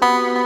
Música 0.00 0.45